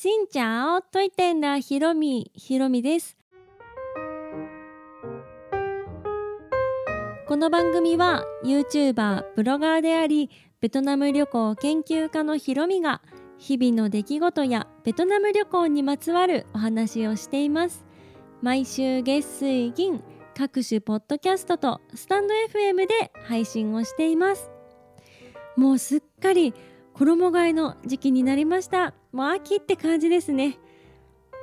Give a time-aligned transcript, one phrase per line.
[0.00, 3.16] しんちゃおといてんだひろみひろみです。
[7.26, 10.30] この番組は YouTuber ブロガーであり
[10.60, 13.02] ベトナム旅行研究家のひろみが
[13.38, 17.84] 日々の出来事やベトナム旅行にまつわるお話をしています。
[18.40, 20.00] 毎週月水銀
[20.36, 24.48] 各種ポッドキャストとスタンド FM で配信をしています。
[25.56, 26.54] もうすっかり
[26.98, 28.92] 衣替えの時期になりました。
[29.12, 30.58] もう秋って感じですね。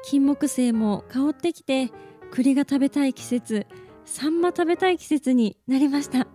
[0.04, 1.92] 金木犀も香ってきて
[2.30, 3.66] 栗が食べたい季節
[4.04, 6.28] サンマ食べたい季節になりました。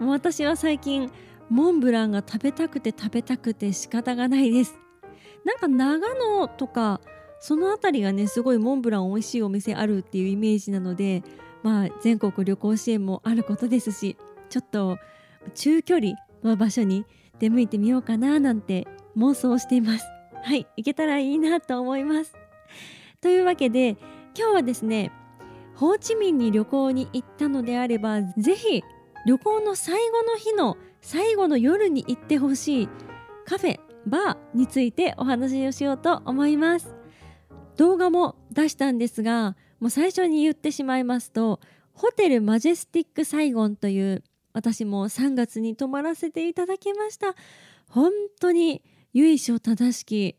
[0.00, 1.10] もう私は最近
[1.50, 4.78] モンブランが食べたくて食べたくて仕方がないです。
[5.44, 7.02] なんか長野とか
[7.40, 11.22] その辺りがねすごいモンブラン美味しいお店あるっていうイメージなので
[11.62, 14.16] まあ全国旅行支援もあることですし
[14.48, 14.96] ちょっと
[15.54, 17.04] 中距離の場所に
[17.38, 20.04] 出向いてみようかななんて妄想しています。
[20.42, 22.34] はい行けたらいいなと思います。
[23.20, 23.96] というわけで
[24.38, 25.12] 今日はですね
[25.74, 28.82] ホーチミンに旅行に行ったのであればぜひ
[29.26, 32.88] 旅行の最後の日の最後の夜に行ってほしい
[33.46, 36.94] カフェバーについてお話をしようと思います。
[37.76, 41.60] 動画も出したんですがもう最初に言ってしまいますと
[41.92, 44.22] ホテルマジェスティックサイゴンという
[44.54, 47.34] 私も3月に泊まらせていただきました。
[47.90, 50.36] 本当に由緒正しき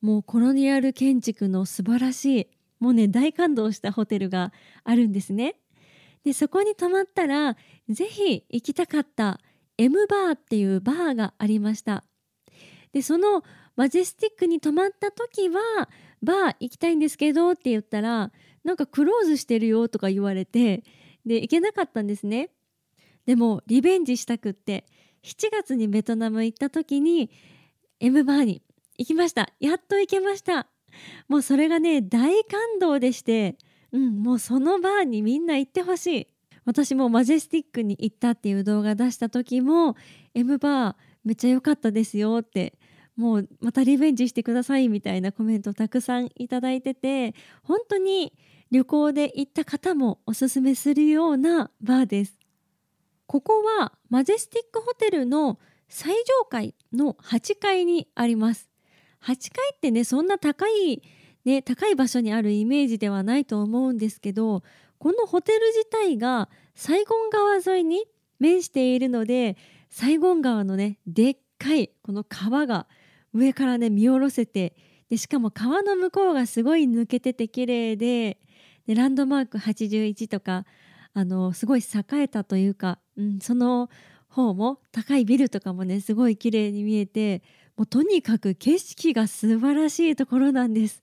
[0.00, 2.46] もうコロニアル建築の素晴らしい
[2.80, 4.52] もうね大感動したホテルが
[4.84, 5.56] あるんですね。
[6.24, 7.56] でそこに泊まったら
[7.88, 9.38] ぜひ行きたかった
[9.76, 12.04] M バーっていうバーがありました。
[12.92, 13.44] でその
[13.76, 15.60] マジェスティックに泊まった時は
[16.22, 18.32] バー行きたいんですけどって言ったら
[18.64, 20.82] なんかクローズしてるよとか言われて
[21.26, 22.50] で行けなかったんですね。
[23.28, 24.86] でもリベンジしたくって
[25.22, 27.30] 7月にベトナム行った時に
[28.00, 28.62] M バーに
[28.96, 29.50] 行きました。
[29.60, 30.66] やっと行けました。
[31.28, 33.58] もうそれがね大感動でして
[33.92, 36.26] うんもうそのバーにみんな行ってほしい。
[36.64, 39.94] 私もマジェスティックに行ったっていう動画出した時も
[40.32, 42.78] M バーめっちゃ良かったですよって
[43.14, 48.32] もうまたリベンジしてくださいみたいなコメントたくさんいただいてて本当に
[48.70, 52.37] 旅行で行った方もおすすめするようなバーです。
[53.28, 58.70] ここはマジェスティックホテルの最上階の8階にあります。
[59.22, 61.02] 8階ってねそんな高い
[61.44, 64.62] ね高い場所にあるイメージではないと思うんですけど
[64.98, 68.06] このホテル自体がサイゴン川沿いに
[68.40, 69.58] 面しているので
[69.90, 72.86] サイゴン川のねでっかいこの川が
[73.34, 74.74] 上からね見下ろせて
[75.10, 78.38] でしかも川の向こうがすごい抜けてて綺麗で
[78.86, 80.64] でランドマーク81とか
[81.14, 83.90] あのすごい栄えたというか、うん、その
[84.28, 87.42] 方も高いビルとかもねすごい綺麗に見えて
[87.76, 91.02] もうとにかく景色が素晴らしいところなんです。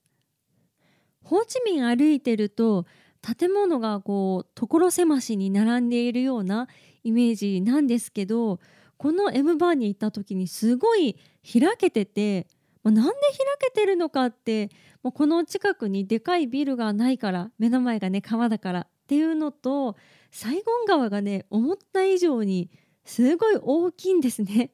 [1.23, 2.85] ホーチミン歩いてると
[3.21, 6.67] 建物がこう所狭しに並んでいるような
[7.03, 8.59] イメージなんですけど
[8.97, 12.47] この M バーに行った時にすごい開けてて
[12.83, 13.11] なんで開
[13.59, 14.69] けてるのかって
[15.01, 19.95] もうこの近くにでかいビルがないから目の前がね川だからっていうのと
[20.31, 22.71] サイゴン川がね思った以上に
[23.03, 24.71] すごい大きいんですね。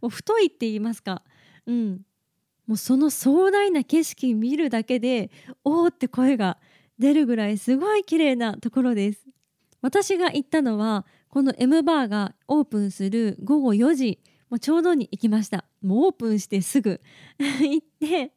[0.08, 1.22] 太いって言いますか、
[1.66, 2.00] うん、
[2.66, 5.30] もうその壮大な景色見るだけで
[5.62, 6.58] おおって声が
[6.98, 9.26] 出るぐらいすごい綺麗なところです。
[9.82, 14.18] 私が行ったのはこの M バーがオープンする午後4時。
[14.48, 15.64] もうちょうどに行きました。
[15.82, 17.00] もうオープンしてすぐ。
[17.38, 18.32] 行って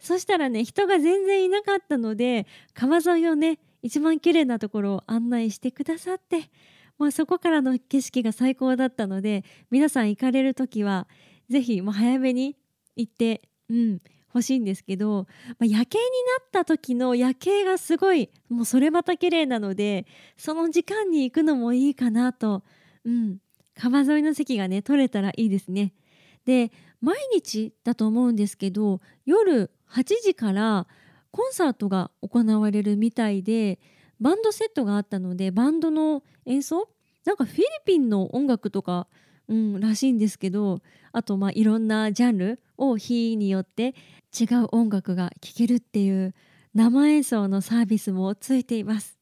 [0.00, 6.50] そしたらね人が全然いなかったので川沿いをね一番綺麗なところを案内してくださって
[6.98, 11.06] もうそこからの景色が最高だったので皆さん行かれる時は
[11.48, 12.56] 是非早めに
[12.96, 13.98] 行ってうん
[14.34, 15.26] 欲しいんですけど、
[15.58, 16.04] まあ、夜景に
[16.40, 20.06] なった時の夜景がすごいもうそれまた綺麗なので
[20.36, 22.62] その時間に行くのもいいかなと、
[23.04, 23.38] うん、
[23.74, 25.94] 川沿いの席がね取れたらいいですね。
[26.44, 30.86] で毎日だと思うんですけど夜8時から
[31.38, 33.78] コンサートが行われるみたいで
[34.18, 36.88] バンドセットがあったのでバンドの演奏？
[37.24, 39.06] なんかフィリピンの音楽とか、
[39.46, 40.80] うん、らしいんですけど
[41.12, 43.94] あとまあいろんなジャンルを日によって
[44.36, 46.34] 違う音楽が聴けるっていう
[46.74, 49.16] 生演奏のサービスもついています。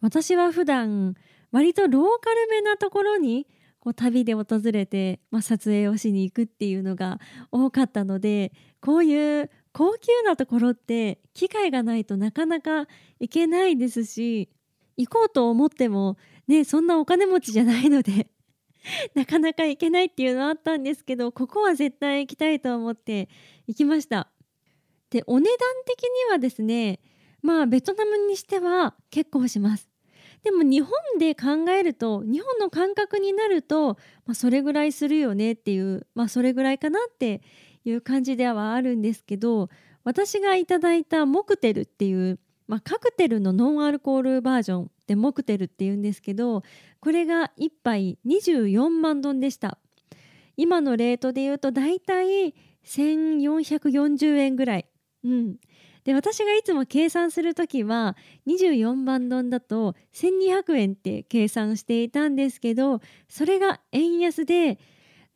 [0.00, 1.14] 私は普段
[1.52, 3.46] 割とローカルめなところに
[3.80, 7.20] こう旅で訪れて、まあ、撮影をしに行くっていうのが
[7.52, 12.86] 多かったのでこういう高級なところって機会がないとなかなか
[13.20, 14.50] 行けないですし
[14.96, 16.16] 行こうと思っても
[16.48, 18.28] ねそんなお金持ちじゃないので
[19.14, 23.28] なかなか行けないっていうのはあったんですけどここは絶対行きたいと思って
[23.66, 24.30] 行きました。
[25.10, 27.00] でお値段的にはですね
[27.42, 29.88] まあベトナムにしては結構します。
[30.42, 37.42] でも日本で考えると日本の感覚になると、まあ、それぐらいするよねっていうまあそれぐらいかなって
[37.84, 39.68] いう感じではあるんですけど
[40.04, 46.62] 私がいただいたモクテルっていう、まあ、カクテルのノンアルコールバージョンでモクテルっていうんですけど
[47.00, 49.78] これが1杯24万ドンでした。
[50.56, 52.54] 今のレートで言うとだいたい
[52.84, 54.86] 1440円ぐらい、
[55.24, 55.56] うん、
[56.04, 58.16] で私がいつも計算する時は
[58.46, 64.78] 24万ドンだと1200円って計算していたんですけどそれが円安で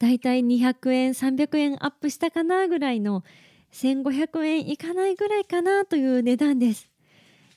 [0.05, 3.25] だいたい200円300円アップしたかなぐらいの
[3.73, 6.91] 1500円いかないぐらいかなという値段です。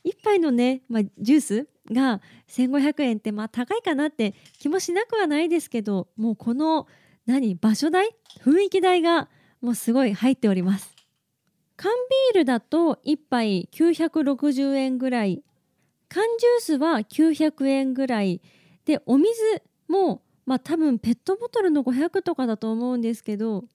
[0.05, 6.87] 1杯のね、まあ、ジュースが1500円ってまあ高いかなって気もしなくはないですけどもうこの
[7.25, 8.09] 何場所代？
[8.41, 9.27] 雰囲気代が
[9.59, 10.95] もうすごい入っております。
[11.75, 11.91] 缶
[12.31, 15.43] ビールだと1杯960円ぐらい。
[16.07, 18.41] 缶ジュースは900円ぐらい。
[18.85, 19.33] でお水
[19.89, 23.65] もまあ多分ペットボトルの500とかだと思うんですけど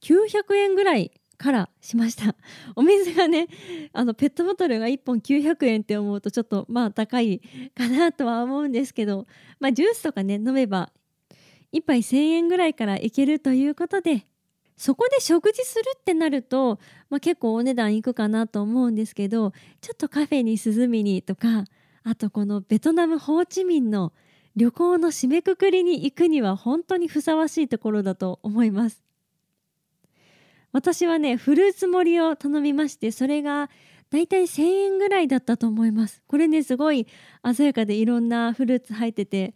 [0.00, 2.36] 900円ぐらいからしました。
[2.76, 3.48] お水がね
[3.92, 7.40] あのペットボトルが1本900円って思うとちょっとまあ高い
[7.74, 9.26] かなとは思うんですけど
[9.58, 10.92] まあジュースとかね飲めば
[11.72, 14.26] 1杯1000円ぐらいからいけるということで
[14.76, 16.78] そこで食事するってなると、
[17.10, 21.64] まあ、結構お値段いくかなと思うんですけどちょっとカフェに涼みにとか
[22.02, 24.12] あとこのベトナムホーチミンの
[24.56, 29.02] 旅行の締めくくりに行くには本当にふさわしいところだと思います。
[30.72, 33.70] 私はねフルーツ盛りを頼みましてそれが
[34.10, 36.22] だいたい1000円ぐらいだったと思います。
[36.26, 37.06] これねすごい
[37.54, 39.54] 鮮やかでいろんなフルーツ入ってて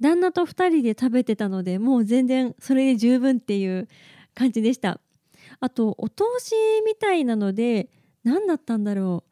[0.00, 3.88] 旦那と2人で食べてたのでもう全然それで十分っていう
[4.34, 5.00] 感じでした。
[5.60, 6.54] あとお通し
[6.86, 7.90] みたいなので
[8.24, 9.24] 何だったんだろ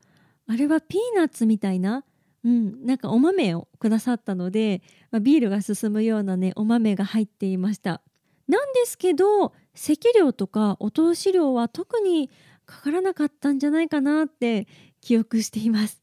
[0.49, 0.53] う。
[0.53, 2.05] あれはピーナッツみたいな
[2.45, 8.03] うん、なんかお豆をくださったので、まあ、ビールが進むようなねお豆が入っていました。
[8.47, 12.31] なんですけど席料とかお通し料は特に
[12.65, 14.67] かからなかったんじゃないかなって
[15.01, 16.03] 記憶しています。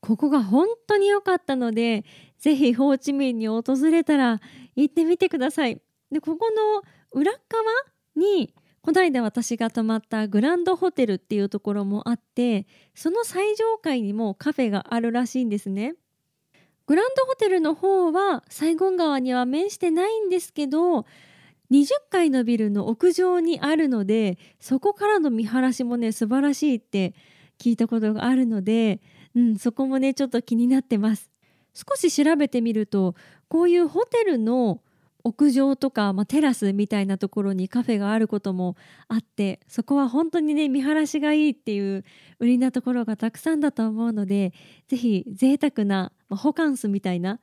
[0.00, 2.04] ここが本当に良かったので
[2.38, 4.40] ぜひホーチミンに訪れたら
[4.76, 5.80] 行ってみてください。
[6.10, 6.82] でここの
[7.12, 7.40] 裏側
[8.16, 8.54] に
[8.84, 15.94] この間私が泊まったグランドホテルっていうところもあってその最上階にもカフェがあるらしいんですね。
[16.86, 21.06] グランドホテルの方はサイゴン川には面してないんですけど
[21.70, 27.14] 20階のビルの屋上にあるのでそこからの見晴らしもね素晴らしいって
[27.58, 29.00] 聞いたことがあるので、
[29.34, 31.30] うん、そこもねちょっと気になってます。
[31.72, 33.14] 少し調べてみると
[33.48, 34.82] こういうホテルの
[35.24, 38.76] 屋上とか、まあ、テラスみたいなところにカフェがあることも
[39.08, 42.04] あってそこは本当にね見晴らしがいいっていう
[42.38, 44.52] 売りなところがたくさんだと思うので
[44.86, 47.40] 是非贅沢な、まあ、ホカンスみたいな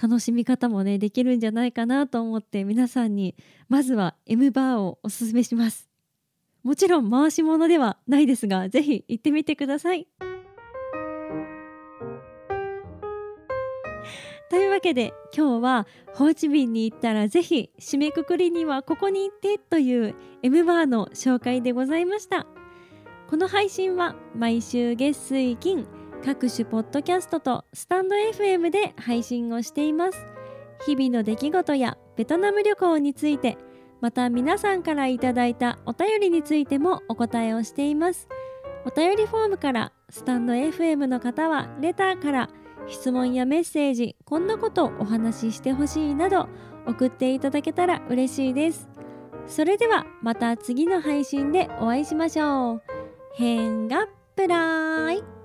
[0.00, 3.34] 楽しみ方もねできるんじゃないかなと思って皆さんに
[3.68, 5.88] まずは M バーをおすすめします
[6.62, 10.06] もちろん回し物ではないですが是非行ってみてください。
[14.50, 22.46] というわけで今日はホーチミンに行ったらぜひ締めくくりにはここに行ってという M バーの紹介でございました。
[23.28, 25.86] この配信は毎週月水金
[26.24, 30.26] 各種ポッドキャストとスタンド FM で配信をしています。
[30.86, 33.58] 日々の出来事やベトナム旅行について
[34.00, 38.28] また皆さんからいただいたお便りについてもお答えをしています。
[38.86, 42.50] お便りフォームからスタンド FM の方はレターから
[42.88, 46.48] 質問やメッセージこんなことをお話ししてほしいなど
[46.86, 48.88] 送っていただけたら嬉しいです。
[49.46, 52.82] それではまた次の配信でお会いしましょう。
[53.34, 55.37] 変がプライ